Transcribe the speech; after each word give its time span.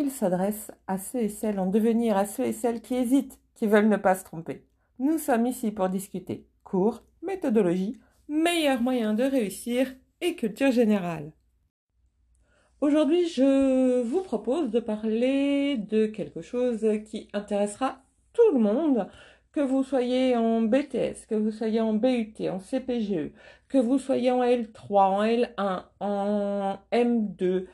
Il 0.00 0.12
s'adresse 0.12 0.70
à 0.86 0.96
ceux 0.96 1.18
et 1.18 1.28
celles 1.28 1.58
en 1.58 1.66
devenir, 1.66 2.16
à 2.16 2.24
ceux 2.24 2.44
et 2.44 2.52
celles 2.52 2.80
qui 2.80 2.94
hésitent, 2.94 3.40
qui 3.56 3.66
veulent 3.66 3.88
ne 3.88 3.96
pas 3.96 4.14
se 4.14 4.22
tromper. 4.22 4.64
Nous 5.00 5.18
sommes 5.18 5.44
ici 5.44 5.72
pour 5.72 5.88
discuter 5.88 6.46
cours, 6.62 7.02
méthodologie, 7.20 7.98
meilleurs 8.28 8.80
moyens 8.80 9.16
de 9.16 9.24
réussir 9.24 9.92
et 10.20 10.36
culture 10.36 10.70
générale. 10.70 11.32
Aujourd'hui, 12.80 13.26
je 13.26 14.02
vous 14.02 14.22
propose 14.22 14.70
de 14.70 14.78
parler 14.78 15.78
de 15.78 16.06
quelque 16.06 16.42
chose 16.42 16.86
qui 17.10 17.28
intéressera 17.32 18.00
tout 18.32 18.52
le 18.52 18.60
monde, 18.60 19.08
que 19.50 19.60
vous 19.60 19.82
soyez 19.82 20.36
en 20.36 20.62
BTS, 20.62 21.26
que 21.28 21.34
vous 21.34 21.50
soyez 21.50 21.80
en 21.80 21.94
BUT, 21.94 22.34
en 22.48 22.60
CPGE, 22.60 23.32
que 23.68 23.78
vous 23.78 23.98
soyez 23.98 24.30
en 24.30 24.44
L3, 24.44 24.92
en 24.92 25.24
L1, 25.24 25.82
en 25.98 26.78
M2, 26.92 27.66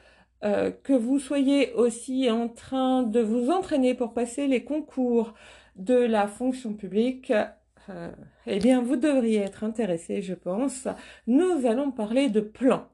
euh, 0.45 0.71
que 0.83 0.93
vous 0.93 1.19
soyez 1.19 1.73
aussi 1.73 2.31
en 2.31 2.49
train 2.49 3.03
de 3.03 3.21
vous 3.21 3.51
entraîner 3.51 3.95
pour 3.95 4.13
passer 4.13 4.47
les 4.47 4.63
concours 4.63 5.33
de 5.77 5.95
la 5.95 6.27
fonction 6.27 6.75
publique, 6.75 7.33
euh, 7.89 8.11
eh 8.47 8.59
bien, 8.59 8.83
vous 8.83 8.97
devriez 8.97 9.41
être 9.41 9.65
intéressé, 9.65 10.21
je 10.23 10.35
pense. 10.35 10.87
Nous 11.27 11.67
allons 11.67 11.91
parler 11.91 12.29
de 12.29 12.41
plans. 12.41 12.89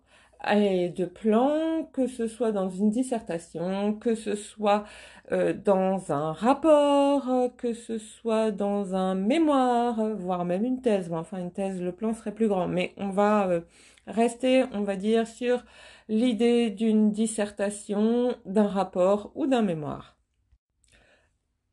Et 0.51 0.89
de 0.89 1.05
plans, 1.05 1.91
que 1.93 2.07
ce 2.07 2.27
soit 2.27 2.53
dans 2.53 2.71
une 2.71 2.89
dissertation, 2.89 3.95
que 3.95 4.15
ce 4.15 4.35
soit 4.37 4.85
euh, 5.33 5.53
dans 5.53 6.13
un 6.13 6.33
rapport, 6.33 7.29
que 7.59 7.75
ce 7.75 7.99
soit 7.99 8.51
dans 8.51 8.95
un 8.95 9.15
mémoire, 9.15 10.03
voire 10.17 10.47
même 10.47 10.65
une 10.65 10.81
thèse. 10.81 11.13
enfin, 11.13 11.39
une 11.39 11.53
thèse, 11.53 11.83
le 11.83 11.93
plan 11.93 12.15
serait 12.15 12.33
plus 12.33 12.49
grand. 12.49 12.69
Mais 12.69 12.95
on 12.97 13.11
va 13.11 13.51
rester, 14.07 14.65
on 14.73 14.83
va 14.83 14.97
dire, 14.97 15.27
sur 15.27 15.65
l'idée 16.11 16.71
d'une 16.71 17.13
dissertation, 17.13 18.37
d'un 18.45 18.67
rapport 18.67 19.31
ou 19.37 19.47
d'un 19.47 19.63
mémoire. 19.63 20.19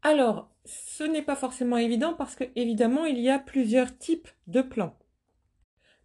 Alors, 0.04 0.52
ce 0.64 1.04
n'est 1.04 1.24
pas 1.24 1.36
forcément 1.36 1.78
évident 1.78 2.14
parce 2.14 2.36
que 2.36 2.44
évidemment 2.56 3.06
il 3.06 3.20
y 3.20 3.32
a 3.32 3.40
plusieurs 3.40 3.98
types 3.98 4.28
de 4.46 4.62
plans. 4.62 4.96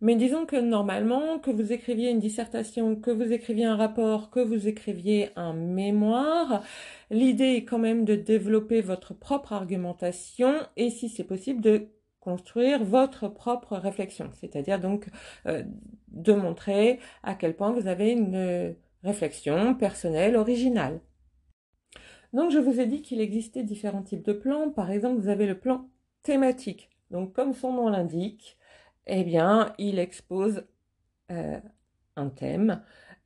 Mais 0.00 0.16
disons 0.16 0.46
que 0.46 0.56
normalement, 0.56 1.38
que 1.38 1.50
vous 1.50 1.72
écriviez 1.74 2.10
une 2.10 2.20
dissertation, 2.20 2.96
que 2.96 3.10
vous 3.10 3.32
écriviez 3.32 3.66
un 3.66 3.76
rapport, 3.76 4.30
que 4.30 4.40
vous 4.40 4.66
écriviez 4.66 5.28
un 5.36 5.52
mémoire, 5.52 6.64
l'idée 7.10 7.56
est 7.56 7.64
quand 7.64 7.78
même 7.78 8.06
de 8.06 8.16
développer 8.16 8.80
votre 8.80 9.12
propre 9.12 9.52
argumentation 9.52 10.54
et 10.78 10.88
si 10.88 11.10
c'est 11.10 11.22
possible 11.22 11.60
de 11.60 11.88
construire 12.22 12.84
votre 12.84 13.26
propre 13.26 13.76
réflexion, 13.76 14.30
c'est-à-dire 14.34 14.78
donc 14.78 15.06
euh, 15.46 15.64
de 16.08 16.32
montrer 16.32 17.00
à 17.24 17.34
quel 17.34 17.56
point 17.56 17.72
vous 17.72 17.88
avez 17.88 18.12
une 18.12 18.76
réflexion 19.02 19.74
personnelle 19.74 20.36
originale. 20.36 21.00
Donc 22.32 22.52
je 22.52 22.58
vous 22.58 22.80
ai 22.80 22.86
dit 22.86 23.02
qu'il 23.02 23.20
existait 23.20 23.64
différents 23.64 24.04
types 24.04 24.24
de 24.24 24.32
plans. 24.32 24.70
Par 24.70 24.90
exemple, 24.90 25.20
vous 25.20 25.28
avez 25.28 25.46
le 25.46 25.58
plan 25.58 25.88
thématique. 26.22 26.90
Donc 27.10 27.32
comme 27.32 27.54
son 27.54 27.72
nom 27.72 27.88
l'indique, 27.88 28.56
eh 29.06 29.24
bien, 29.24 29.74
il 29.78 29.98
expose 29.98 30.64
euh, 31.32 31.60
un 32.14 32.28
thème 32.28 32.82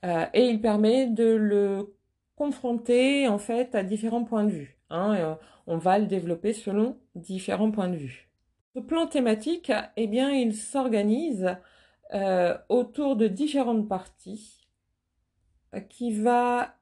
euh, 0.07 0.25
et 0.33 0.47
il 0.49 0.63
permet 0.63 1.07
de 1.07 1.35
le 1.35 1.95
confronter 2.35 3.29
en 3.29 3.39
fait 3.39 3.75
à 3.75 3.83
différents 3.83 4.25
points 4.25 4.45
de 4.45 4.51
vue. 4.51 4.79
Hein, 4.89 5.39
on 5.67 5.79
va 5.79 5.99
le 5.99 6.07
développer 6.07 6.53
selon 6.53 6.99
différents 7.15 7.71
points 7.71 7.89
de 7.89 7.97
vue. 7.97 8.26
Ce 8.77 8.81
plan 8.83 9.07
thématique, 9.07 9.73
eh 9.97 10.07
bien, 10.07 10.31
il 10.33 10.55
s'organise 10.55 11.57
euh, 12.13 12.59
autour 12.69 13.17
de 13.17 13.27
différentes 13.27 13.89
parties 13.89 14.67
euh, 15.75 15.81
qui 15.81 16.13
va 16.13 16.75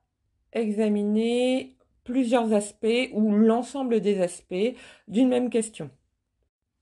examiner 0.53 1.77
plusieurs 2.03 2.53
aspects 2.53 3.11
ou 3.13 3.31
l'ensemble 3.31 4.01
des 4.01 4.21
aspects 4.21 4.75
d'une 5.07 5.29
même 5.29 5.51
question. 5.51 5.89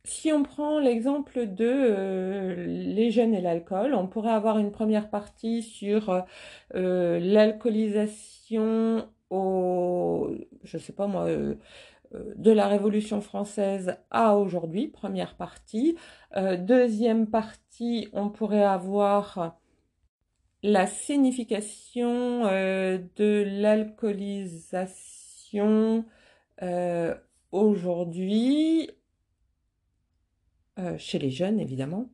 Si 0.04 0.32
on 0.32 0.44
prend 0.44 0.78
l'exemple 0.78 1.46
de 1.46 1.68
euh, 1.68 2.64
les 2.66 3.10
jeunes 3.10 3.34
et 3.34 3.42
l'alcool, 3.42 3.92
on 3.92 4.06
pourrait 4.06 4.32
avoir 4.32 4.58
une 4.58 4.72
première 4.72 5.10
partie 5.10 5.62
sur 5.62 6.24
l'alcoolisation 6.72 9.06
au, 9.28 10.30
je 10.64 10.78
sais 10.78 10.94
pas 10.94 11.06
moi, 11.06 11.28
de 12.36 12.50
la 12.50 12.68
Révolution 12.68 13.20
française 13.20 13.96
à 14.10 14.36
aujourd'hui, 14.36 14.88
première 14.88 15.36
partie. 15.36 15.96
Euh, 16.36 16.56
deuxième 16.56 17.26
partie, 17.26 18.08
on 18.12 18.28
pourrait 18.28 18.64
avoir 18.64 19.58
la 20.62 20.86
signification 20.86 22.46
euh, 22.46 22.98
de 23.16 23.44
l'alcoolisation 23.46 26.04
euh, 26.62 27.14
aujourd'hui 27.50 28.90
chez 30.96 31.18
les 31.18 31.30
jeunes, 31.30 31.60
évidemment. 31.60 32.08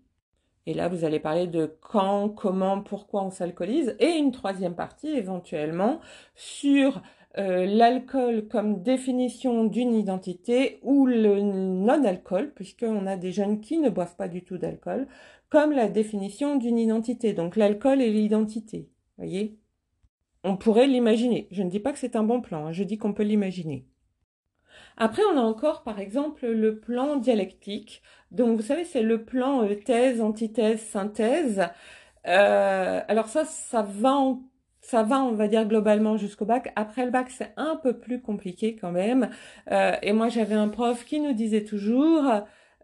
Et 0.67 0.75
là, 0.75 0.89
vous 0.89 1.05
allez 1.05 1.21
parler 1.21 1.47
de 1.47 1.73
quand, 1.81 2.29
comment, 2.29 2.83
pourquoi 2.83 3.23
on 3.23 3.31
s'alcoolise. 3.31 3.95
Et 4.01 4.09
une 4.09 4.33
troisième 4.33 4.75
partie, 4.75 5.09
éventuellement, 5.09 6.01
sur 6.35 7.01
euh, 7.39 7.67
l'alcool 7.67 8.49
comme 8.49 8.83
définition 8.83 9.65
d'une 9.65 9.95
identité 9.95 10.81
ou 10.83 11.07
le 11.07 11.41
non-alcool, 11.41 12.53
puisqu'on 12.55 13.07
a 13.07 13.17
des 13.17 13.33
jeunes 13.33 13.61
qui 13.61 13.79
ne 13.79 13.91
boivent 13.91 14.17
pas 14.17 14.29
du 14.29 14.43
tout 14.43 14.59
d'alcool, 14.59 15.07
comme 15.49 15.73
la 15.73 15.89
définition 15.89 16.57
d'une 16.57 16.79
identité. 16.79 17.33
Donc 17.33 17.57
l'alcool 17.57 18.03
et 18.03 18.11
l'identité. 18.11 18.91
Voyez? 19.17 19.59
On 20.45 20.57
pourrait 20.57 20.87
l'imaginer. 20.87 21.49
Je 21.51 21.63
ne 21.63 21.71
dis 21.71 21.81
pas 21.81 21.93
que 21.93 21.99
c'est 21.99 22.17
un 22.17 22.23
bon 22.25 22.41
plan, 22.41 22.67
hein. 22.67 22.73
je 22.73 22.85
dis 22.85 22.99
qu'on 22.99 23.13
peut 23.13 23.23
l'imaginer. 23.23 23.87
Après, 24.97 25.23
on 25.33 25.39
a 25.39 25.41
encore, 25.41 25.85
par 25.85 26.01
exemple, 26.01 26.47
le 26.47 26.79
plan 26.81 27.17
dialectique. 27.17 28.03
Donc, 28.33 28.57
vous 28.57 28.67
savez, 28.67 28.85
c'est 28.85 29.03
le 29.03 29.25
plan 29.25 29.63
euh, 29.65 29.75
thèse, 29.75 30.21
antithèse, 30.21 30.81
synthèse. 30.81 31.63
Euh, 32.27 33.01
alors 33.09 33.29
ça, 33.29 33.45
ça 33.45 33.83
va 33.83 34.17
en 34.17 34.43
ça 34.89 35.03
va, 35.03 35.21
on 35.21 35.33
va 35.33 35.49
dire 35.49 35.67
globalement 35.67 36.17
jusqu'au 36.17 36.47
bac. 36.47 36.73
Après 36.75 37.05
le 37.05 37.11
bac, 37.11 37.27
c'est 37.29 37.53
un 37.59 37.77
peu 37.77 37.99
plus 37.99 38.23
compliqué 38.23 38.75
quand 38.75 38.91
même. 38.91 39.29
Euh, 39.71 39.93
et 40.01 40.15
moi, 40.15 40.31
j'avais 40.31 40.55
un 40.55 40.69
prof 40.69 41.05
qui 41.05 41.21
nous 41.21 41.35
disait 41.35 41.65
toujours 41.65 42.25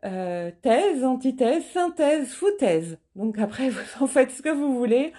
euh, 0.05 0.51
thèse, 0.61 1.03
antithèse, 1.03 1.65
synthèse, 1.73 2.35
foutaise. 2.35 2.99
Donc 3.17 3.39
après, 3.39 3.69
vous 3.71 4.05
en 4.05 4.07
faites 4.07 4.33
ce 4.33 4.43
que 4.43 4.51
vous 4.51 4.77
voulez. 4.77 5.15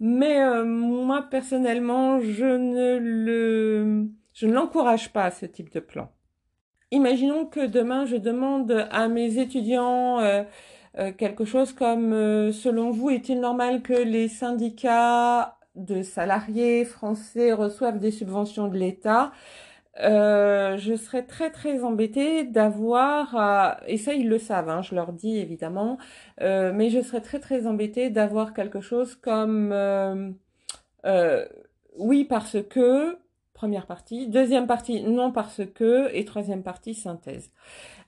Mais 0.00 0.40
euh, 0.40 0.64
moi, 0.64 1.26
personnellement, 1.30 2.20
je 2.20 2.46
ne 2.46 2.96
le, 2.96 4.06
je 4.32 4.46
ne 4.46 4.54
l'encourage 4.54 5.12
pas 5.12 5.30
ce 5.30 5.44
type 5.44 5.70
de 5.74 5.80
plan. 5.80 6.10
Imaginons 6.90 7.44
que 7.44 7.66
demain, 7.66 8.06
je 8.06 8.16
demande 8.16 8.88
à 8.90 9.08
mes 9.08 9.38
étudiants 9.38 10.18
quelque 11.18 11.44
chose 11.44 11.72
comme, 11.72 12.10
selon 12.50 12.90
vous, 12.90 13.10
est-il 13.10 13.40
normal 13.40 13.82
que 13.82 13.92
les 13.92 14.26
syndicats 14.26 15.59
de 15.84 16.02
salariés 16.02 16.84
français 16.84 17.52
reçoivent 17.52 17.98
des 17.98 18.10
subventions 18.10 18.68
de 18.68 18.76
l'État, 18.76 19.32
euh, 19.98 20.76
je 20.78 20.94
serais 20.94 21.24
très 21.24 21.50
très 21.50 21.82
embêtée 21.84 22.44
d'avoir, 22.44 23.80
et 23.86 23.98
ça 23.98 24.14
ils 24.14 24.28
le 24.28 24.38
savent, 24.38 24.68
hein, 24.70 24.82
je 24.82 24.94
leur 24.94 25.12
dis 25.12 25.36
évidemment, 25.38 25.98
euh, 26.40 26.72
mais 26.74 26.90
je 26.90 27.00
serais 27.02 27.20
très 27.20 27.40
très 27.40 27.66
embêtée 27.66 28.08
d'avoir 28.10 28.54
quelque 28.54 28.80
chose 28.80 29.16
comme 29.16 29.72
euh, 29.72 31.44
oui 31.98 32.24
parce 32.24 32.56
que, 32.68 33.18
première 33.52 33.86
partie, 33.86 34.28
deuxième 34.28 34.66
partie 34.66 35.02
non 35.02 35.32
parce 35.32 35.62
que, 35.74 36.08
et 36.14 36.24
troisième 36.24 36.62
partie 36.62 36.94
synthèse. 36.94 37.50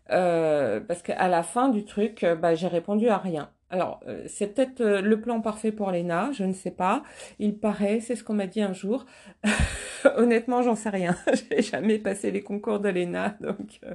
parce 0.09 1.03
qu'à 1.03 1.29
la 1.29 1.43
fin 1.43 1.69
du 1.69 1.85
truc, 1.85 2.25
bah, 2.41 2.55
j'ai 2.55 2.69
répondu 2.69 3.09
à 3.09 3.19
rien. 3.19 3.51
Alors, 3.73 4.01
euh, 4.07 4.23
c'est 4.27 4.49
peut-être 4.49 4.83
euh, 4.83 5.01
le 5.01 5.19
plan 5.19 5.41
parfait 5.41 5.73
pour 5.73 5.91
l'ENA, 5.91 6.31
je 6.33 6.45
ne 6.45 6.53
sais 6.53 6.71
pas. 6.71 7.03
Il 7.39 7.59
paraît, 7.59 8.01
c'est 8.01 8.17
ce 8.17 8.23
qu'on 8.23 8.35
m'a 8.35 8.47
dit 8.47 8.61
un 8.61 8.75
jour. 8.75 9.07
Honnêtement, 10.17 10.61
j'en 10.61 10.75
sais 10.75 10.91
rien. 10.91 11.17
J'ai 11.51 11.63
jamais 11.63 11.99
passé 11.99 12.31
les 12.31 12.43
concours 12.43 12.81
de 12.81 12.91
l'ENA, 12.91 13.31
donc. 13.41 13.81
Euh, 13.85 13.95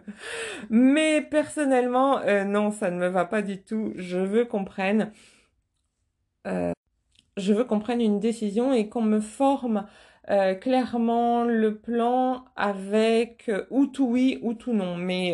mais 0.72 1.22
personnellement, 1.22 2.22
non, 2.46 2.72
ça 2.72 2.90
ne 2.90 2.98
me 2.98 3.08
va 3.08 3.26
pas 3.26 3.44
du 3.44 3.62
tout. 3.62 3.94
Je 3.96 4.18
veux 4.18 4.46
qu'on 4.46 4.66
prenne, 4.66 5.12
je 6.46 7.54
veux 7.54 7.64
qu'on 7.64 7.80
prenne 7.80 8.02
une 8.02 8.20
décision 8.20 8.74
et 8.74 8.90
qu'on 8.90 9.02
me 9.02 9.20
forme 9.20 9.86
euh, 10.30 10.56
clairement 10.56 11.44
le 11.44 11.78
plan 11.78 12.46
avec 12.56 13.52
ou 13.70 13.88
tout 13.88 14.06
oui 14.06 14.40
ou 14.42 14.54
tout 14.54 14.74
non. 14.74 14.96
Mais 14.98 15.34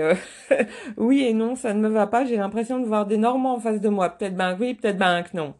oui 0.98 1.24
et 1.24 1.34
non, 1.34 1.56
ça 1.56 1.74
ne 1.74 1.80
me 1.82 1.90
va 1.90 2.08
pas. 2.08 2.26
J'ai 2.26 2.38
l'impression 2.38 2.80
de 2.80 2.86
voir 2.86 3.06
des 3.06 3.18
Normands 3.18 3.56
en 3.56 3.60
face 3.60 3.82
de 3.82 3.90
moi. 3.90 4.10
Peut-être 4.10 4.36
ben 4.36 4.58
oui, 4.60 4.74
peut-être 4.74 4.98
ben 4.98 5.24
que 5.24 5.36
non. 5.38 5.56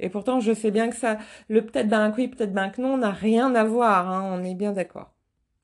Et 0.00 0.08
pourtant, 0.08 0.40
je 0.40 0.52
sais 0.52 0.70
bien 0.70 0.90
que 0.90 0.96
ça, 0.96 1.18
le 1.48 1.64
peut-être 1.64 1.88
ben 1.88 2.12
oui, 2.16 2.28
peut-être 2.28 2.52
ben 2.52 2.70
que 2.70 2.80
non, 2.80 2.96
n'a 2.98 3.10
rien 3.10 3.54
à 3.54 3.64
voir. 3.64 4.10
Hein, 4.10 4.38
on 4.38 4.44
est 4.44 4.54
bien 4.54 4.72
d'accord. 4.72 5.12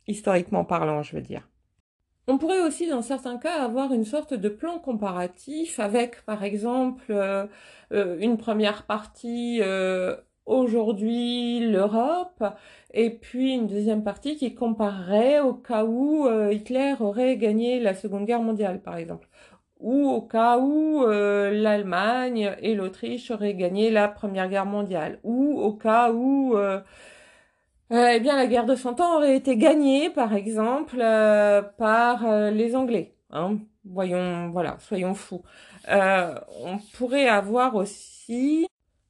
Historiquement 0.07 0.65
parlant, 0.65 1.03
je 1.03 1.17
veux 1.17 1.23
dire. 1.23 1.49
On 2.31 2.37
pourrait 2.37 2.61
aussi, 2.61 2.87
dans 2.87 3.01
certains 3.01 3.39
cas, 3.39 3.65
avoir 3.65 3.93
une 3.95 4.05
sorte 4.05 4.35
de 4.35 4.51
plan 4.51 4.79
comparatif 4.79 5.81
avec, 5.81 6.23
par 6.27 6.45
exemple, 6.45 7.07
euh, 7.11 7.47
euh, 7.93 8.19
une 8.21 8.37
première 8.37 8.85
partie 8.85 9.61
euh, 9.63 10.15
aujourd'hui 10.49 11.61
l'Europe 11.61 12.45
et 12.93 13.11
puis 13.11 13.55
une 13.55 13.67
deuxième 13.67 14.03
partie 14.03 14.37
qui 14.37 14.55
comparerait 14.55 15.41
au 15.41 15.55
cas 15.55 15.85
où 15.85 16.27
Hitler 16.51 16.95
aurait 17.01 17.37
gagné 17.37 17.81
la 17.81 17.95
Seconde 17.95 18.25
Guerre 18.25 18.43
mondiale, 18.43 18.81
par 18.81 18.97
exemple, 18.97 19.29
ou 19.81 20.09
au 20.09 20.23
cas 20.23 20.59
où 20.59 21.05
l'Allemagne 21.07 22.57
et 22.63 22.75
l'Autriche 22.75 23.31
auraient 23.31 23.55
gagné 23.55 23.91
la 23.91 24.09
Première 24.09 24.49
Guerre 24.49 24.67
mondiale, 24.67 25.19
ou 25.23 25.61
au 25.61 25.73
cas 25.73 26.13
où 26.13 26.57
euh, 27.91 28.11
eh 28.15 28.21
bien, 28.21 28.37
la 28.37 28.47
guerre 28.47 28.67
de 28.67 28.75
Cent 28.75 29.01
Ans 29.01 29.17
aurait 29.17 29.37
été 29.37 29.57
gagnée, 29.57 30.11
par 30.11 30.35
exemple, 30.35 30.99
euh, 31.01 31.63
par 31.63 32.27
euh, 32.27 32.51
les 32.51 32.77
Anglais. 32.77 33.15
Hein. 33.31 33.59
Voyons, 33.85 34.51
voilà, 34.51 34.77
soyons 34.81 35.15
fous. 35.15 35.43
on 35.89 36.79
pourrait 36.93 37.29
avoir 37.29 37.75
aussi 37.77 38.67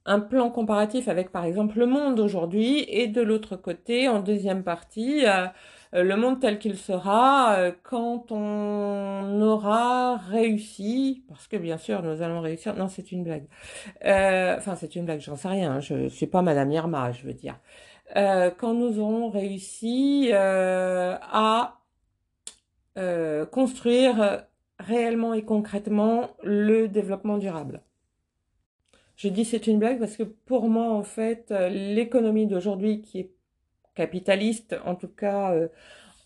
un 0.08 0.20
plan 0.20 0.50
comparatif 0.50 1.08
avec, 1.08 1.30
par 1.30 1.44
exemple, 1.44 1.78
le 1.78 1.86
monde 1.86 2.18
aujourd'hui, 2.18 2.84
et 2.88 3.06
de 3.06 3.22
l'autre 3.22 3.56
côté, 3.56 4.08
en 4.08 4.20
deuxième 4.20 4.64
partie, 4.64 5.24
le 5.92 6.16
monde 6.16 6.40
tel 6.40 6.58
qu'il 6.58 6.76
sera 6.76 7.56
quand 7.82 8.32
on 8.32 9.40
aura 9.40 10.16
réussi, 10.16 11.24
parce 11.28 11.46
que 11.46 11.56
bien 11.56 11.78
sûr, 11.78 12.02
nous 12.02 12.22
allons 12.22 12.40
réussir. 12.40 12.74
Non, 12.74 12.88
c'est 12.88 13.12
une 13.12 13.22
blague. 13.22 13.46
Enfin, 14.02 14.74
c'est 14.76 14.96
une 14.96 15.04
blague, 15.04 15.20
j'en 15.20 15.36
sais 15.36 15.48
rien. 15.48 15.72
Hein. 15.72 15.80
Je 15.80 16.08
suis 16.08 16.26
pas 16.26 16.42
Madame 16.42 16.72
Irma, 16.72 17.12
je 17.12 17.26
veux 17.26 17.34
dire. 17.34 17.56
Euh, 18.16 18.50
quand 18.50 18.74
nous 18.74 18.98
aurons 18.98 19.28
réussi 19.28 20.30
euh, 20.32 21.16
à 21.20 21.80
euh, 22.96 23.44
construire 23.46 24.44
réellement 24.78 25.34
et 25.34 25.44
concrètement 25.44 26.30
le 26.42 26.88
développement 26.88 27.38
durable. 27.38 27.82
Je 29.18 29.28
dis 29.28 29.44
c'est 29.44 29.66
une 29.66 29.78
blague 29.78 29.98
parce 29.98 30.16
que 30.16 30.22
pour 30.22 30.68
moi, 30.68 30.90
en 30.90 31.02
fait, 31.02 31.50
l'économie 31.50 32.46
d'aujourd'hui 32.46 33.02
qui 33.02 33.20
est 33.20 33.30
capitaliste, 33.94 34.76
en 34.86 34.94
tout 34.94 35.08
cas 35.08 35.54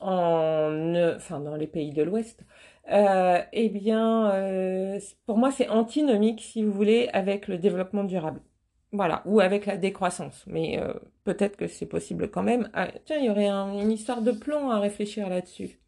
en, 0.00 0.94
enfin, 1.17 1.41
dans 1.41 1.56
les 1.56 1.67
pays 1.67 1.93
de 1.93 2.03
l'Ouest, 2.03 2.44
eh 2.91 3.69
bien, 3.71 4.99
pour 5.27 5.39
moi, 5.39 5.50
c'est 5.53 5.69
antinomique, 5.69 6.43
si 6.43 6.62
vous 6.62 6.73
voulez, 6.73 7.09
avec 7.12 7.49
le 7.49 7.59
développement 7.59 8.05
durable. 8.05 8.43
Voilà, 8.93 9.23
ou 9.25 9.41
avec 9.41 9.67
la 9.67 9.79
décroissance. 9.79 10.44
Mais 10.47 10.79
euh, 10.79 10.93
peut-être 11.25 11.56
que 11.56 11.67
c'est 11.67 11.87
possible 11.87 12.31
quand 12.31 12.43
même. 12.43 12.71
Ah, 12.75 12.89
tiens, 13.06 13.17
il 13.19 13.25
y 13.25 13.31
aurait 13.31 13.49
une 13.49 13.91
histoire 13.91 14.23
de 14.23 14.33
plan 14.33 14.71
à 14.71 14.81
réfléchir 14.81 15.29
là-dessus. 15.31 15.81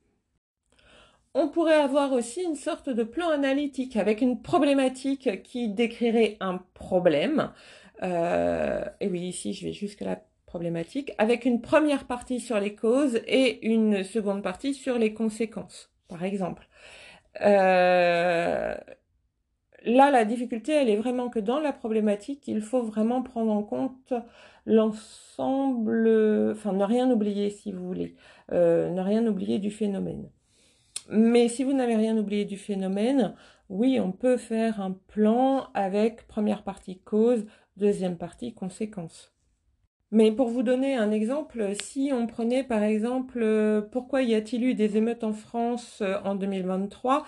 On 1.37 1.49
pourrait 1.49 1.75
avoir 1.75 2.13
aussi 2.13 2.43
une 2.43 2.55
sorte 2.55 2.89
de 2.89 3.03
plan 3.03 3.29
analytique 3.31 3.97
avec 3.97 4.21
une 4.21 4.41
problématique 4.41 5.43
qui 5.43 5.69
décrirait 5.69 6.37
un 6.41 6.59
problème. 6.75 7.51
Euh, 8.03 8.85
et 9.01 9.09
oui, 9.09 9.23
ici, 9.23 9.53
je 9.53 9.67
vais 9.67 9.73
jusqu'à 9.73 10.05
la 10.05 10.23
problématique, 10.47 11.13
avec 11.19 11.45
une 11.45 11.61
première 11.61 12.07
partie 12.07 12.39
sur 12.39 12.61
les 12.61 12.77
causes 12.77 13.21
et 13.27 13.67
une 13.67 14.05
seconde 14.05 14.43
partie 14.43 14.75
sur 14.75 14.97
les 14.97 15.13
conséquences, 15.13 15.91
par 16.09 16.23
exemple. 16.23 16.69
Euh, 17.41 18.77
là, 19.85 20.11
la 20.13 20.25
difficulté, 20.25 20.73
elle 20.73 20.89
est 20.89 20.97
vraiment 20.97 21.31
que 21.31 21.41
dans 21.41 21.59
la 21.59 21.73
problématique, 21.73 22.47
il 22.47 22.61
faut 22.63 22.83
vraiment 22.83 23.23
prendre 23.23 23.53
en 23.53 23.65
compte 23.65 24.15
l'ensemble, 24.67 26.09
enfin 26.53 26.73
ne 26.73 26.85
rien 26.85 27.11
oublier 27.11 27.51
si 27.51 27.73
vous 27.73 27.85
voulez, 27.87 28.15
euh, 28.53 28.91
ne 28.91 29.01
rien 29.01 29.27
oublier 29.27 29.59
du 29.59 29.73
phénomène. 29.73 30.31
Mais 31.11 31.49
si 31.49 31.65
vous 31.65 31.73
n'avez 31.73 31.97
rien 31.97 32.17
oublié 32.17 32.45
du 32.45 32.57
phénomène, 32.57 33.35
oui, 33.69 33.99
on 34.01 34.13
peut 34.13 34.37
faire 34.37 34.81
un 34.81 34.93
plan 34.93 35.69
avec 35.75 36.27
première 36.27 36.63
partie 36.63 36.99
cause, 37.01 37.47
deuxième 37.77 38.17
partie 38.17 38.55
conséquence. 38.55 39.35
Mais 40.15 40.31
pour 40.31 40.49
vous 40.49 40.63
donner 40.63 40.95
un 40.95 41.11
exemple, 41.11 41.75
si 41.83 42.13
on 42.13 42.29
prenait 42.29 42.63
par 42.63 42.85
exemple 42.85 43.41
euh, 43.43 43.81
pourquoi 43.81 44.23
y 44.23 44.37
a-t-il 44.37 44.65
eu 44.65 44.75
des 44.75 44.97
émeutes 44.97 45.25
en 45.25 45.33
France 45.33 46.03
euh, 46.03 46.21
en 46.25 46.37
2023 46.37 47.27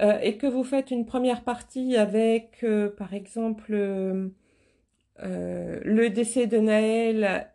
euh, 0.00 0.18
et 0.20 0.36
que 0.36 0.46
vous 0.46 0.62
faites 0.62 0.92
une 0.92 1.04
première 1.04 1.42
partie 1.42 1.96
avec 1.96 2.64
par 2.96 3.12
exemple 3.12 3.72
le 5.20 6.08
décès 6.10 6.46
de 6.46 6.58
Naël 6.58 7.50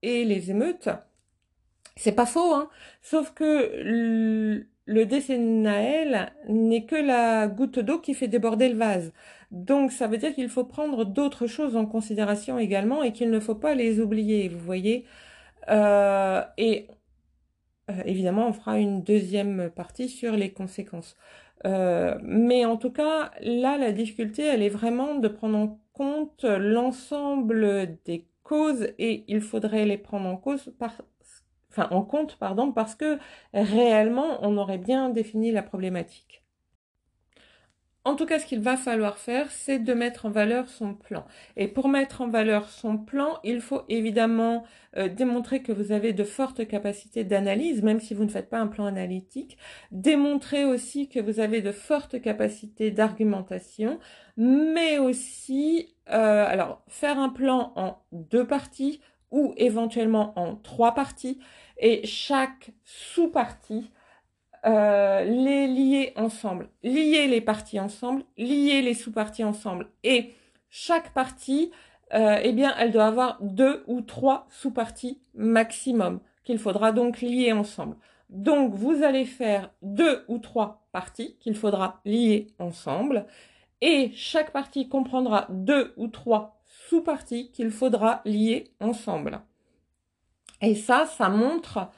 et 0.00 0.24
les 0.24 0.50
émeutes, 0.50 0.88
c'est 1.96 2.12
pas 2.12 2.24
faux, 2.24 2.54
hein 2.54 2.70
sauf 3.02 3.34
que 3.34 4.64
le 4.86 5.06
décès 5.06 5.38
de 5.38 5.42
Naël 5.42 6.32
n'est 6.48 6.84
que 6.84 6.96
la 6.96 7.48
goutte 7.48 7.78
d'eau 7.78 7.98
qui 7.98 8.14
fait 8.14 8.28
déborder 8.28 8.68
le 8.68 8.76
vase. 8.76 9.12
Donc 9.50 9.92
ça 9.92 10.06
veut 10.08 10.18
dire 10.18 10.34
qu'il 10.34 10.48
faut 10.48 10.64
prendre 10.64 11.04
d'autres 11.04 11.46
choses 11.46 11.76
en 11.76 11.86
considération 11.86 12.58
également 12.58 13.02
et 13.02 13.12
qu'il 13.12 13.30
ne 13.30 13.40
faut 13.40 13.54
pas 13.54 13.74
les 13.74 14.00
oublier, 14.00 14.48
vous 14.48 14.58
voyez. 14.58 15.06
Euh, 15.70 16.42
et 16.58 16.88
euh, 17.90 18.02
évidemment, 18.04 18.48
on 18.48 18.52
fera 18.52 18.78
une 18.78 19.02
deuxième 19.02 19.70
partie 19.70 20.08
sur 20.08 20.32
les 20.36 20.52
conséquences. 20.52 21.16
Euh, 21.66 22.18
mais 22.22 22.64
en 22.64 22.76
tout 22.76 22.90
cas, 22.90 23.30
là, 23.40 23.78
la 23.78 23.92
difficulté, 23.92 24.42
elle 24.42 24.62
est 24.62 24.68
vraiment 24.68 25.14
de 25.16 25.28
prendre 25.28 25.58
en 25.58 25.80
compte 25.92 26.44
l'ensemble 26.44 27.98
des 28.04 28.28
causes 28.42 28.88
et 28.98 29.24
il 29.28 29.40
faudrait 29.40 29.86
les 29.86 29.98
prendre 29.98 30.28
en 30.28 30.36
cause 30.36 30.72
par, 30.78 31.02
enfin 31.76 31.88
en 31.90 32.02
compte 32.02 32.36
pardon 32.36 32.72
parce 32.72 32.94
que 32.94 33.18
réellement 33.52 34.38
on 34.42 34.56
aurait 34.56 34.78
bien 34.78 35.10
défini 35.10 35.52
la 35.52 35.62
problématique. 35.62 36.44
En 38.06 38.16
tout 38.16 38.26
cas, 38.26 38.38
ce 38.38 38.44
qu'il 38.44 38.60
va 38.60 38.76
falloir 38.76 39.16
faire, 39.16 39.50
c'est 39.50 39.78
de 39.78 39.94
mettre 39.94 40.26
en 40.26 40.30
valeur 40.30 40.68
son 40.68 40.92
plan. 40.92 41.24
Et 41.56 41.68
pour 41.68 41.88
mettre 41.88 42.20
en 42.20 42.28
valeur 42.28 42.68
son 42.68 42.98
plan, 42.98 43.38
il 43.44 43.62
faut 43.62 43.80
évidemment 43.88 44.64
euh, 44.98 45.08
démontrer 45.08 45.62
que 45.62 45.72
vous 45.72 45.90
avez 45.90 46.12
de 46.12 46.22
fortes 46.22 46.68
capacités 46.68 47.24
d'analyse, 47.24 47.82
même 47.82 48.00
si 48.00 48.12
vous 48.12 48.24
ne 48.24 48.28
faites 48.28 48.50
pas 48.50 48.58
un 48.58 48.66
plan 48.66 48.84
analytique. 48.84 49.56
Démontrer 49.90 50.66
aussi 50.66 51.08
que 51.08 51.18
vous 51.18 51.40
avez 51.40 51.62
de 51.62 51.72
fortes 51.72 52.20
capacités 52.20 52.90
d'argumentation, 52.90 53.98
mais 54.36 54.98
aussi, 54.98 55.94
euh, 56.10 56.44
alors, 56.46 56.82
faire 56.88 57.18
un 57.18 57.30
plan 57.30 57.72
en 57.74 58.02
deux 58.12 58.46
parties 58.46 59.00
ou 59.30 59.54
éventuellement 59.56 60.38
en 60.38 60.56
trois 60.56 60.94
parties 60.94 61.38
et 61.78 62.06
chaque 62.06 62.70
sous-partie, 62.84 63.90
euh, 64.66 65.24
les 65.24 65.66
lier 65.66 66.12
ensemble, 66.16 66.68
lier 66.82 67.26
les 67.26 67.40
parties 67.40 67.80
ensemble, 67.80 68.24
lier 68.38 68.80
les 68.80 68.94
sous-parties 68.94 69.44
ensemble. 69.44 69.88
Et 70.04 70.32
chaque 70.70 71.12
partie, 71.12 71.70
euh, 72.14 72.38
eh 72.42 72.52
bien, 72.52 72.74
elle 72.78 72.92
doit 72.92 73.06
avoir 73.06 73.38
deux 73.42 73.84
ou 73.86 74.00
trois 74.00 74.46
sous-parties 74.50 75.20
maximum 75.34 76.20
qu'il 76.44 76.58
faudra 76.58 76.92
donc 76.92 77.20
lier 77.20 77.52
ensemble. 77.52 77.96
Donc, 78.30 78.74
vous 78.74 79.02
allez 79.02 79.26
faire 79.26 79.70
deux 79.82 80.24
ou 80.28 80.38
trois 80.38 80.86
parties 80.92 81.36
qu'il 81.40 81.54
faudra 81.54 82.00
lier 82.04 82.46
ensemble. 82.58 83.26
Et 83.80 84.12
chaque 84.14 84.50
partie 84.50 84.88
comprendra 84.88 85.46
deux 85.50 85.92
ou 85.96 86.08
trois 86.08 86.62
sous-parties 86.88 87.50
qu'il 87.50 87.70
faudra 87.70 88.22
lier 88.24 88.72
ensemble. 88.80 89.40
Et 90.60 90.74
ça, 90.74 91.06
ça 91.06 91.28
montre 91.28 91.90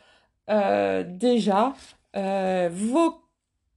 euh, 0.48 1.02
déjà 1.06 1.74
euh, 2.14 2.68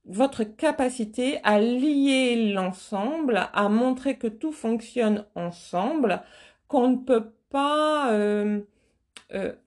votre 0.04 0.44
capacité 0.44 1.40
à 1.42 1.60
lier 1.60 2.52
l'ensemble, 2.52 3.48
à 3.52 3.68
montrer 3.68 4.16
que 4.16 4.28
tout 4.28 4.52
fonctionne 4.52 5.26
ensemble, 5.34 6.22
qu'on 6.68 6.88
ne 6.88 6.96
peut 6.96 7.32
pas 7.50 8.12
euh, 8.12 8.62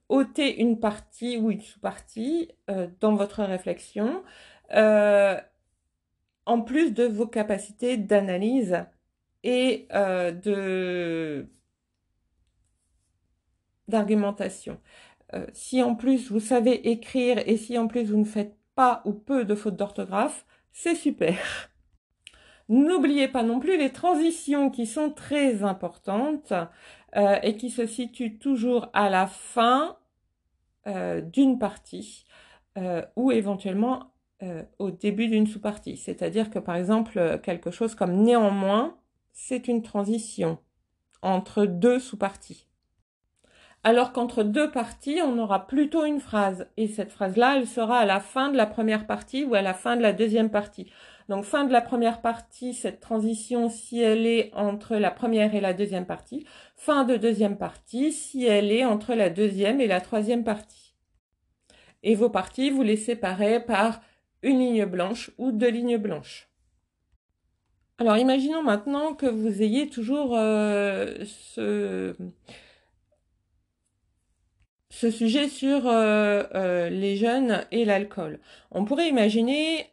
ôter 0.08 0.60
une 0.60 0.80
partie 0.80 1.36
ou 1.36 1.50
une 1.50 1.60
sous-partie 1.60 2.50
dans 3.00 3.14
votre 3.14 3.42
réflexion, 3.44 4.22
en 6.46 6.60
plus 6.60 6.92
de 6.92 7.04
vos 7.04 7.26
capacités 7.26 7.96
d'analyse 7.96 8.84
et 9.42 9.86
de 9.90 11.48
d'argumentation. 13.88 14.78
Euh, 15.34 15.46
si 15.52 15.82
en 15.82 15.94
plus 15.94 16.30
vous 16.30 16.40
savez 16.40 16.90
écrire 16.90 17.42
et 17.46 17.56
si 17.56 17.78
en 17.78 17.86
plus 17.86 18.04
vous 18.04 18.18
ne 18.18 18.24
faites 18.24 18.56
pas 18.74 19.02
ou 19.04 19.12
peu 19.12 19.44
de 19.44 19.54
fautes 19.54 19.76
d'orthographe, 19.76 20.44
c'est 20.72 20.94
super. 20.94 21.36
N'oubliez 22.68 23.28
pas 23.28 23.42
non 23.42 23.60
plus 23.60 23.76
les 23.76 23.92
transitions 23.92 24.70
qui 24.70 24.86
sont 24.86 25.10
très 25.10 25.62
importantes 25.62 26.52
euh, 27.16 27.38
et 27.42 27.56
qui 27.56 27.70
se 27.70 27.86
situent 27.86 28.38
toujours 28.38 28.88
à 28.92 29.10
la 29.10 29.26
fin 29.26 29.96
d'une 31.32 31.58
partie 31.58 32.26
ou 33.16 33.32
éventuellement 33.32 34.12
au 34.78 34.90
début 34.90 35.28
d'une 35.28 35.46
sous-partie. 35.46 35.96
C'est-à-dire 35.96 36.50
que 36.50 36.58
par 36.58 36.76
exemple, 36.76 37.40
quelque 37.42 37.70
chose 37.70 37.94
comme 37.94 38.16
néanmoins, 38.16 38.94
c'est 39.32 39.66
une 39.66 39.82
transition 39.82 40.58
entre 41.22 41.64
deux 41.64 41.98
sous-parties. 41.98 42.66
Alors 43.86 44.12
qu'entre 44.12 44.44
deux 44.44 44.70
parties, 44.70 45.20
on 45.22 45.38
aura 45.38 45.66
plutôt 45.66 46.06
une 46.06 46.18
phrase. 46.18 46.66
Et 46.78 46.88
cette 46.88 47.12
phrase-là, 47.12 47.58
elle 47.58 47.66
sera 47.66 47.98
à 47.98 48.06
la 48.06 48.18
fin 48.18 48.48
de 48.48 48.56
la 48.56 48.64
première 48.64 49.06
partie 49.06 49.44
ou 49.44 49.54
à 49.54 49.60
la 49.60 49.74
fin 49.74 49.96
de 49.96 50.00
la 50.02 50.14
deuxième 50.14 50.50
partie. 50.50 50.90
Donc 51.28 51.44
fin 51.44 51.64
de 51.64 51.72
la 51.72 51.82
première 51.82 52.22
partie, 52.22 52.72
cette 52.72 53.00
transition, 53.00 53.68
si 53.68 54.00
elle 54.00 54.26
est 54.26 54.50
entre 54.54 54.96
la 54.96 55.10
première 55.10 55.54
et 55.54 55.60
la 55.60 55.74
deuxième 55.74 56.06
partie. 56.06 56.46
Fin 56.76 57.04
de 57.04 57.16
deuxième 57.16 57.58
partie, 57.58 58.10
si 58.10 58.46
elle 58.46 58.72
est 58.72 58.86
entre 58.86 59.12
la 59.12 59.28
deuxième 59.28 59.82
et 59.82 59.86
la 59.86 60.00
troisième 60.00 60.44
partie. 60.44 60.94
Et 62.02 62.14
vos 62.14 62.30
parties, 62.30 62.70
vous 62.70 62.82
les 62.82 62.96
séparez 62.96 63.60
par 63.60 64.00
une 64.42 64.60
ligne 64.60 64.86
blanche 64.86 65.30
ou 65.36 65.52
deux 65.52 65.70
lignes 65.70 65.98
blanches. 65.98 66.48
Alors 67.98 68.16
imaginons 68.16 68.62
maintenant 68.62 69.12
que 69.12 69.26
vous 69.26 69.62
ayez 69.62 69.88
toujours 69.88 70.36
euh, 70.36 71.24
ce, 71.24 72.14
ce, 74.94 75.10
sujet 75.10 75.48
sur 75.48 75.86
euh, 75.86 76.44
euh, 76.54 76.88
les 76.88 77.16
jeunes 77.16 77.64
et 77.70 77.84
l'alcool. 77.84 78.40
On 78.70 78.84
pourrait 78.84 79.08
imaginer 79.08 79.90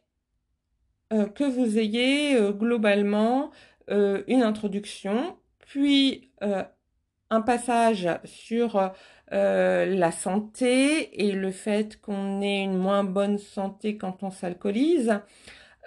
que 1.36 1.44
vous 1.44 1.78
ayez 1.78 2.40
globalement 2.54 3.52
une 3.90 4.44
introduction, 4.44 5.36
puis 5.60 6.32
un 6.40 7.42
passage 7.42 8.08
sur 8.24 8.94
la 9.30 10.12
santé 10.14 11.26
et 11.26 11.34
le 11.34 11.52
fait 11.52 12.00
qu'on 12.00 12.42
ait 12.42 12.64
une 12.64 12.78
moins 12.78 13.04
bonne 13.04 13.40
santé 13.40 13.98
quand 13.98 14.24
on 14.24 14.32
s'alcoolise. 14.32 15.20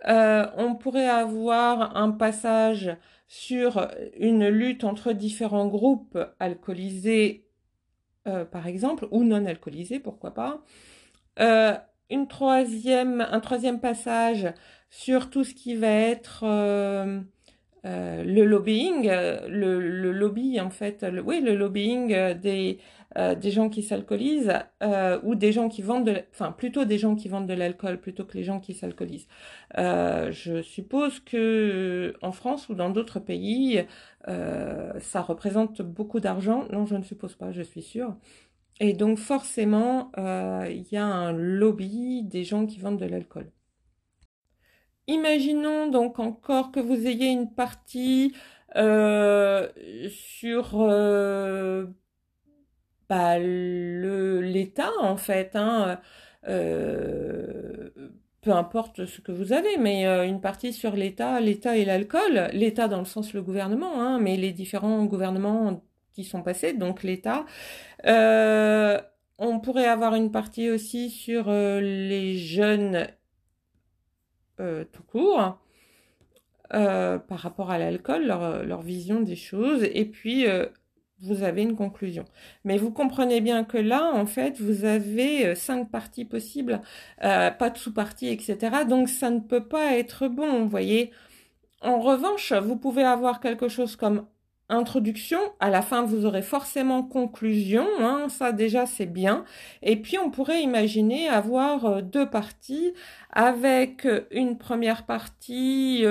Euh, 0.06 0.46
on 0.56 0.74
pourrait 0.74 1.08
avoir 1.08 1.96
un 1.96 2.10
passage 2.10 2.94
sur 3.26 3.88
une 4.18 4.48
lutte 4.48 4.84
entre 4.84 5.12
différents 5.12 5.66
groupes 5.66 6.18
alcoolisés, 6.38 7.43
euh, 8.26 8.44
par 8.44 8.66
exemple, 8.66 9.06
ou 9.10 9.24
non 9.24 9.44
alcoolisés, 9.46 10.00
pourquoi 10.00 10.32
pas. 10.32 10.62
Euh, 11.40 11.74
une 12.10 12.28
troisième, 12.28 13.20
un 13.20 13.40
troisième 13.40 13.80
passage 13.80 14.52
sur 14.90 15.30
tout 15.30 15.44
ce 15.44 15.54
qui 15.54 15.74
va 15.74 15.88
être 15.88 16.44
le 17.84 18.44
lobbying, 18.44 19.10
le, 19.48 20.12
lobby 20.12 20.60
en 20.60 20.70
fait, 20.70 21.04
oui, 21.24 21.40
le 21.40 21.54
lobbying 21.54 22.34
des 22.34 22.78
euh, 23.16 23.34
des 23.36 23.50
gens 23.50 23.68
qui 23.68 23.82
s'alcoolisent 23.82 24.52
euh, 24.82 25.20
ou 25.22 25.36
des 25.36 25.52
gens 25.52 25.68
qui 25.68 25.82
vendent 25.82 26.06
de, 26.06 26.22
enfin 26.32 26.50
plutôt 26.50 26.84
des 26.84 26.98
gens 26.98 27.14
qui 27.14 27.28
vendent 27.28 27.46
de 27.46 27.54
l'alcool 27.54 28.00
plutôt 28.00 28.24
que 28.24 28.36
les 28.36 28.42
gens 28.42 28.58
qui 28.58 28.74
s'alcoolisent. 28.74 29.28
Euh, 29.78 30.32
je 30.32 30.62
suppose 30.62 31.20
que 31.20 32.14
en 32.22 32.32
France 32.32 32.68
ou 32.68 32.74
dans 32.74 32.90
d'autres 32.90 33.20
pays, 33.20 33.84
ça 34.26 35.20
représente 35.20 35.82
beaucoup 35.82 36.18
d'argent. 36.18 36.66
Non, 36.72 36.86
je 36.86 36.96
ne 36.96 37.02
suppose 37.02 37.34
pas, 37.34 37.52
je 37.52 37.62
suis 37.62 37.82
sûre. 37.82 38.16
Et 38.80 38.92
donc 38.94 39.18
forcément, 39.18 40.10
il 40.16 40.86
y 40.90 40.96
a 40.96 41.06
un 41.06 41.32
lobby 41.32 42.22
des 42.22 42.42
gens 42.44 42.66
qui 42.66 42.80
vendent 42.80 42.98
de 42.98 43.06
l'alcool. 43.06 43.50
Imaginons 45.06 45.88
donc 45.88 46.18
encore 46.18 46.72
que 46.72 46.80
vous 46.80 47.06
ayez 47.06 47.28
une 47.28 47.52
partie 47.54 48.34
sur 50.08 50.78
bah, 53.14 53.38
l'État 53.38 54.90
en 55.00 55.16
fait. 55.16 55.54
Hein, 55.54 56.00
euh, 56.48 57.90
peu 58.40 58.50
importe 58.50 59.06
ce 59.06 59.20
que 59.20 59.32
vous 59.32 59.52
avez, 59.52 59.78
mais 59.78 60.06
euh, 60.06 60.26
une 60.26 60.40
partie 60.40 60.72
sur 60.72 60.96
l'État, 60.96 61.40
l'État 61.40 61.76
et 61.78 61.84
l'alcool, 61.84 62.50
l'État 62.52 62.88
dans 62.88 62.98
le 62.98 63.04
sens 63.06 63.32
le 63.32 63.42
gouvernement, 63.42 64.02
hein, 64.02 64.18
mais 64.18 64.36
les 64.36 64.52
différents 64.52 65.04
gouvernements 65.04 65.82
qui 66.12 66.24
sont 66.24 66.42
passés, 66.42 66.72
donc 66.74 67.02
l'État. 67.02 67.46
Euh, 68.06 69.00
on 69.38 69.60
pourrait 69.60 69.86
avoir 69.86 70.14
une 70.14 70.30
partie 70.30 70.70
aussi 70.70 71.10
sur 71.10 71.50
les 71.50 72.36
jeunes 72.36 73.06
tout 74.58 75.02
court. 75.08 75.58
par 76.70 77.38
rapport 77.38 77.70
à 77.70 77.78
l'alcool, 77.78 78.26
leur, 78.26 78.64
leur, 78.64 78.82
vision 78.82 79.20
des 79.20 79.36
choses, 79.36 79.84
et 79.84 80.04
puis 80.04 80.46
vous 81.20 81.42
avez 81.42 81.62
une 81.62 81.76
conclusion. 81.76 82.24
Mais 82.64 82.76
vous 82.76 82.90
comprenez 82.90 83.40
bien 83.40 83.64
que 83.64 83.78
là, 83.78 84.12
en 84.14 84.26
fait, 84.26 84.60
vous 84.60 84.84
avez 84.84 85.46
euh, 85.46 85.54
cinq 85.54 85.90
parties 85.90 86.24
possibles, 86.24 86.80
euh, 87.22 87.50
pas 87.50 87.70
de 87.70 87.78
sous-parties, 87.78 88.28
etc. 88.28 88.84
Donc 88.88 89.08
ça 89.08 89.30
ne 89.30 89.40
peut 89.40 89.66
pas 89.66 89.96
être 89.96 90.28
bon, 90.28 90.62
vous 90.62 90.68
voyez. 90.68 91.12
En 91.80 92.00
revanche, 92.00 92.52
vous 92.52 92.76
pouvez 92.76 93.04
avoir 93.04 93.40
quelque 93.40 93.68
chose 93.68 93.96
comme 93.96 94.26
introduction. 94.68 95.38
À 95.60 95.70
la 95.70 95.82
fin, 95.82 96.02
vous 96.04 96.24
aurez 96.26 96.42
forcément 96.42 97.02
conclusion. 97.02 97.86
Hein, 98.00 98.28
ça 98.28 98.52
déjà, 98.52 98.86
c'est 98.86 99.06
bien. 99.06 99.44
Et 99.82 99.96
puis, 99.96 100.18
on 100.18 100.30
pourrait 100.30 100.62
imaginer 100.62 101.28
avoir 101.28 101.84
euh, 101.86 102.02
deux 102.02 102.28
parties 102.28 102.92
avec 103.30 104.06
une 104.30 104.58
première 104.58 105.06
partie 105.06 106.04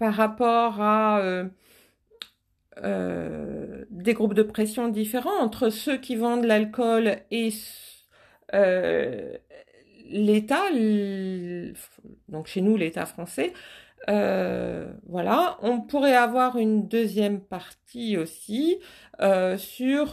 par 0.00 0.14
rapport 0.14 0.80
à 0.80 1.20
euh, 2.84 3.84
des 3.90 4.14
groupes 4.14 4.34
de 4.34 4.42
pression 4.42 4.88
différents 4.88 5.38
entre 5.40 5.68
ceux 5.70 5.98
qui 5.98 6.16
vendent 6.16 6.44
l'alcool 6.44 7.18
et 7.30 7.50
euh, 8.54 9.36
l'État, 10.06 10.62
donc 12.28 12.46
chez 12.46 12.60
nous 12.62 12.76
l'État 12.76 13.06
français. 13.06 13.52
Euh, 14.08 14.90
voilà, 15.06 15.58
on 15.62 15.80
pourrait 15.80 16.16
avoir 16.16 16.56
une 16.56 16.88
deuxième 16.88 17.40
partie 17.40 18.16
aussi 18.16 18.78
sur 19.58 20.12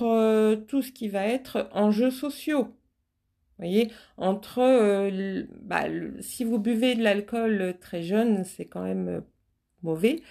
tout 0.67 0.81
ce 0.81 0.91
qui 0.91 1.07
va 1.07 1.25
être 1.25 1.69
enjeux 1.71 2.11
sociaux. 2.11 2.63
Vous 2.63 3.65
voyez, 3.65 3.91
entre 4.17 5.09
bah, 5.61 5.85
si 6.19 6.43
vous 6.43 6.59
buvez 6.59 6.95
de 6.95 7.03
l'alcool 7.03 7.75
très 7.79 8.03
jeune, 8.03 8.43
c'est 8.43 8.65
quand 8.65 8.83
même 8.83 9.23
mauvais. 9.83 10.21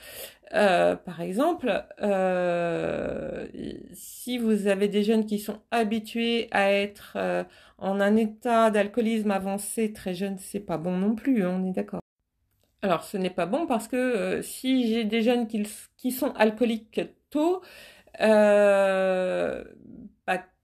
Euh, 0.55 0.95
par 0.95 1.21
exemple, 1.21 1.85
euh, 2.01 3.47
si 3.93 4.39
vous 4.39 4.69
avez 4.69 4.89
des 4.89 5.03
jeunes 5.03 5.27
qui 5.27 5.39
sont 5.41 5.61
habitués 5.71 6.49
à 6.53 6.71
être 6.73 7.15
euh, 7.17 7.43
en 7.79 8.01
un 8.01 8.17
état 8.17 8.71
d'alcoolisme 8.71 9.33
avancé 9.33 9.93
très 9.93 10.15
jeune, 10.15 10.39
c'est 10.39 10.61
pas 10.61 10.79
bon 10.79 10.97
non 10.97 11.15
plus, 11.17 11.45
hein, 11.45 11.61
on 11.61 11.67
est 11.67 11.73
d'accord. 11.73 12.01
Alors, 12.83 13.03
ce 13.03 13.17
n'est 13.17 13.31
pas 13.31 13.47
bon 13.47 13.67
parce 13.67 13.89
que 13.89 14.41
si 14.43 14.87
j'ai 14.89 15.05
des 15.05 15.23
jeunes 15.23 15.49
qui, 15.49 16.13
sont 16.13 16.33
alcooliques 16.35 17.01
tôt, 17.31 17.63
bah, 18.21 19.57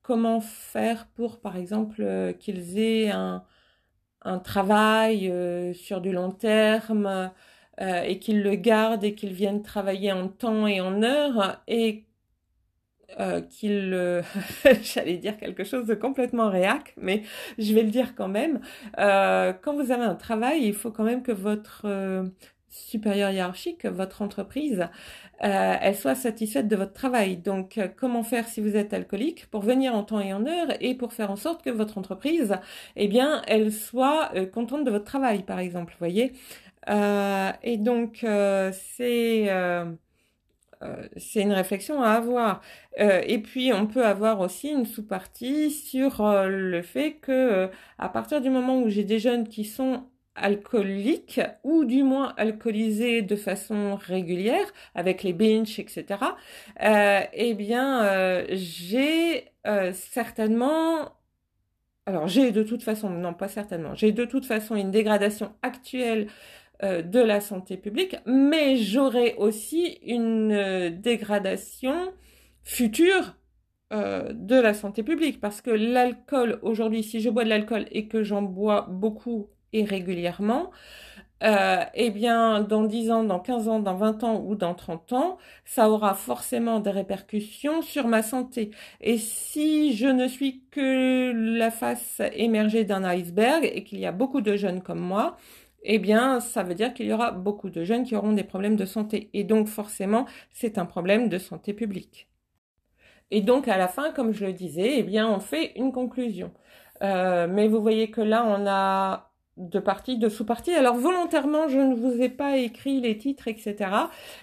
comment 0.03 0.41
faire 0.41 1.07
pour, 1.09 1.41
par 1.41 1.57
exemple, 1.57 2.35
qu'ils 2.39 2.79
aient 2.79 3.11
un 3.11 4.39
travail 4.45 5.33
sur 5.75 6.01
du 6.01 6.13
long 6.13 6.31
terme 6.31 7.33
euh, 7.83 8.03
et 8.03 8.19
qu'ils 8.19 8.43
le 8.43 8.55
gardent 8.55 9.05
et 9.05 9.15
qu'ils 9.15 9.33
viennent 9.33 9.63
travailler 9.63 10.13
en 10.13 10.29
temps 10.29 10.67
et 10.67 10.81
en 10.81 11.03
heure 11.03 11.63
et 11.67 12.05
euh, 13.21 13.41
qu'ils, 13.43 13.93
euh, 13.93 14.23
j'allais 14.83 15.19
dire 15.19 15.37
quelque 15.37 15.65
chose 15.65 15.87
de 15.87 15.95
complètement 15.95 16.49
réac, 16.49 16.95
mais 16.97 17.23
je 17.59 17.75
vais 17.75 17.83
le 17.83 17.91
dire 17.91 18.15
quand 18.15 18.29
même. 18.29 18.61
Euh, 18.99 19.53
quand 19.53 19.75
vous 19.75 19.91
avez 19.91 20.05
un 20.05 20.15
travail, 20.15 20.65
il 20.65 20.75
faut 20.75 20.91
quand 20.91 21.05
même 21.05 21.23
que 21.23 21.33
votre 21.33 21.87
supérieur 22.69 23.31
hiérarchique, 23.31 23.85
votre 23.85 24.23
entreprise, 24.23 24.89
elle 25.41 25.95
soit 25.95 26.15
satisfaite 26.15 26.69
de 26.69 26.77
votre 26.77 26.95
travail. 26.95 27.37
Donc, 27.37 27.79
comment 27.99 28.23
faire 28.23 28.49
si 28.49 28.63
vous 28.63 28.77
êtes 28.77 28.95
alcoolique 28.95 29.47
pour 29.51 29.61
venir 29.61 29.95
en 29.95 30.05
temps 30.05 30.21
et 30.21 30.33
en 30.33 30.47
heure 30.47 30.69
et 30.81 30.95
pour 30.95 31.13
faire 31.13 31.31
en 31.31 31.37
sorte 31.37 31.63
que 31.63 31.69
votre 31.71 31.99
entreprise, 31.99 32.57
eh 32.97 33.09
bien, 33.09 33.43
elle 33.47 33.73
soit 33.73 34.31
contente 34.55 34.85
de 34.85 34.91
votre 34.91 35.05
travail, 35.05 35.43
par 35.43 35.59
exemple. 35.59 35.95
Voyez, 35.99 36.33
euh, 36.33 36.72
et 36.89 37.77
donc, 37.79 38.25
euh, 38.25 38.73
c'est 38.73 39.47
euh, 39.51 39.85
c'est 41.17 41.43
une 41.43 41.53
réflexion 41.53 42.03
à 42.03 42.11
avoir. 42.11 42.61
et 42.99 43.39
puis, 43.39 43.73
on 43.73 43.87
peut 43.87 44.05
avoir 44.05 44.41
aussi 44.41 44.69
une 44.71 44.85
sous-partie 44.87 45.71
sur 45.71 46.23
le 46.49 46.83
fait 46.83 47.15
que, 47.15 47.71
à 47.99 48.09
partir 48.09 48.41
du 48.41 48.51
moment 48.51 48.81
où 48.81 48.89
j'ai 48.89 49.05
des 49.05 49.19
jeunes 49.21 49.49
qui 49.49 49.65
sont 49.65 50.05
alcooliques 50.35 51.41
ou 51.63 51.85
du 51.85 52.03
moins 52.03 52.35
alcoolisés 52.37 53.23
de 53.23 53.37
façon 53.37 53.95
régulière 53.97 54.67
avec 54.97 55.23
les 55.23 55.33
binges, 55.33 55.79
etc. 55.79 56.37
eh 56.81 57.55
bien, 57.55 58.45
j'ai 58.51 59.53
certainement 59.93 61.13
alors 62.07 62.27
j'ai 62.27 62.51
de 62.51 62.63
toute 62.63 62.83
façon, 62.83 63.11
non 63.11 63.33
pas 63.35 63.49
certainement, 63.49 63.95
j'ai 63.95 64.13
de 64.13 64.25
toute 64.25 64.45
façon 64.45 64.75
une 64.75 64.91
dégradation 64.91 65.53
actuelle 65.63 66.27
euh, 66.27 66.31
de 66.83 67.21
la 67.21 67.41
santé 67.41 67.77
publique, 67.77 68.17
mais 68.27 68.77
j'aurai 68.77 69.35
aussi 69.37 69.99
une 70.05 70.53
euh, 70.53 70.91
dégradation 70.91 72.13
future 72.65 73.37
euh, 73.93 74.33
de 74.33 74.57
la 74.57 74.75
santé 74.75 75.03
publique. 75.03 75.41
Parce 75.41 75.61
que 75.61 75.71
l'alcool, 75.71 76.59
aujourd'hui, 76.63 77.03
si 77.03 77.21
je 77.21 77.31
bois 77.31 77.45
de 77.45 77.51
l'alcool 77.51 77.87
et 77.93 78.09
que 78.09 78.23
j'en 78.23 78.43
bois 78.43 78.87
beaucoup 78.91 79.51
et 79.73 79.85
régulièrement, 79.85 80.71
euh, 81.43 81.85
eh 81.95 82.11
bien, 82.11 82.63
dans 82.63 82.85
10 82.85 83.11
ans, 83.11 83.25
dans 83.25 83.41
15 83.41 83.69
ans, 83.69 83.81
dans 83.81 83.97
20 83.97 84.25
ans 84.25 84.43
ou 84.47 84.55
dans 84.55 84.75
30 84.75 85.13
ans, 85.13 85.39
ça 85.65 85.91
aura 85.91 86.15
forcément 86.15 86.79
des 86.81 86.91
répercussions 86.91 87.83
sur 87.83 88.07
ma 88.07 88.23
santé. 88.23 88.71
Et 89.01 89.19
si 89.19 89.95
je 89.95 90.07
ne 90.07 90.29
suis 90.29 90.63
que 90.71 91.33
la 91.59 91.71
face 91.71 92.23
émergée 92.35 92.85
d'un 92.85 93.05
iceberg 93.05 93.69
et 93.73 93.83
qu'il 93.85 93.99
y 93.99 94.07
a 94.07 94.13
beaucoup 94.13 94.41
de 94.41 94.57
jeunes 94.57 94.83
comme 94.83 95.01
moi, 95.01 95.37
eh 95.83 95.99
bien, 95.99 96.41
ça 96.41 96.63
veut 96.63 96.75
dire 96.75 96.95
qu'il 96.95 97.07
y 97.07 97.13
aura 97.13 97.33
beaucoup 97.33 97.71
de 97.71 97.85
jeunes 97.85 98.05
qui 98.05 98.17
auront 98.17 98.33
des 98.33 98.45
problèmes 98.45 98.77
de 98.77 98.85
santé. 98.87 99.31
Et 99.35 99.45
donc, 99.45 99.69
forcément, 99.69 100.27
c'est 100.51 100.79
un 100.79 100.87
problème 100.87 101.29
de 101.29 101.39
santé 101.39 101.73
publique. 101.75 102.29
Et 103.31 103.41
donc, 103.41 103.69
à 103.69 103.79
la 103.79 103.89
fin, 103.89 104.13
comme 104.13 104.33
je 104.33 104.45
le 104.47 104.53
disais, 104.53 104.99
eh 104.99 105.03
bien, 105.03 105.29
on 105.29 105.41
fait 105.41 105.73
une 105.79 105.93
conclusion. 105.93 106.53
Euh, 107.03 107.49
mais 107.49 107.69
vous 107.69 107.81
voyez 107.83 108.11
que 108.11 108.21
là, 108.21 108.45
on 108.47 108.67
a 108.67 109.32
de 109.57 109.79
parties, 109.79 110.19
de 110.19 110.29
sous-parties. 110.29 110.73
Alors 110.73 110.97
volontairement, 110.97 111.69
je 111.69 111.79
ne 111.79 111.95
vous 111.95 112.23
ai 112.23 112.29
pas 112.29 112.57
écrit 112.57 113.01
les 113.01 113.19
titres, 113.19 113.49
etc. 113.49 113.91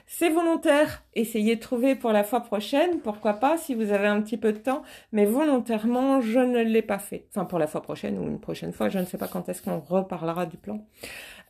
C'est 0.06 0.30
volontaire. 0.30 1.04
Essayez 1.16 1.56
de 1.56 1.62
trouver 1.62 1.96
pour 1.96 2.12
la 2.12 2.24
fois 2.24 2.42
prochaine, 2.42 3.00
pourquoi 3.00 3.34
pas, 3.34 3.58
si 3.58 3.74
vous 3.74 3.92
avez 3.92 4.08
un 4.08 4.22
petit 4.22 4.38
peu 4.38 4.54
de 4.54 4.60
temps. 4.60 4.84
Mais 5.12 5.26
volontairement, 5.26 6.22
je 6.22 6.40
ne 6.40 6.62
l'ai 6.62 6.82
pas 6.82 7.00
fait. 7.00 7.26
Enfin, 7.32 7.46
pour 7.46 7.60
la 7.60 7.68
fois 7.68 7.82
prochaine 7.82 8.18
ou 8.20 8.28
une 8.28 8.40
prochaine 8.40 8.72
fois, 8.72 8.90
je 8.90 9.00
ne 9.00 9.06
sais 9.06 9.18
pas 9.18 9.28
quand 9.28 9.50
est-ce 9.50 9.62
qu'on 9.62 9.80
reparlera 9.80 10.46
du 10.46 10.58
plan. 10.58 10.86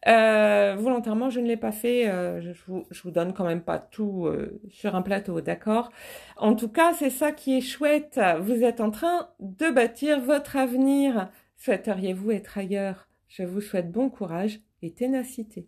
Euh, 0.08 0.76
volontairement, 0.80 1.30
je 1.30 1.40
ne 1.42 1.48
l'ai 1.48 1.58
pas 1.58 1.74
fait. 1.74 2.08
Euh, 2.08 2.42
je, 2.42 2.52
vous, 2.68 2.86
vous 3.04 3.12
donne 3.12 3.34
quand 3.34 3.44
même 3.44 3.62
pas 3.62 3.80
tout 3.80 4.26
euh, 4.28 4.62
sur 4.70 4.96
un 4.96 5.02
plateau, 5.02 5.42
d'accord? 5.42 5.92
En 6.38 6.56
tout 6.56 6.70
cas, 6.70 6.94
c'est 6.94 7.10
ça 7.10 7.32
qui 7.34 7.58
est 7.58 7.62
chouette. 7.62 8.20
Vous 8.40 8.64
êtes 8.64 8.80
en 8.80 8.92
train 8.92 9.30
de 9.40 9.70
bâtir 9.70 10.22
votre 10.22 10.56
avenir. 10.56 11.30
Souhaiteriez-vous 11.58 12.32
être 12.32 12.58
ailleurs? 12.58 13.09
Je 13.30 13.44
vous 13.44 13.62
souhaite 13.62 13.92
bon 13.92 14.10
courage 14.10 14.60
et 14.82 14.92
ténacité. 14.92 15.68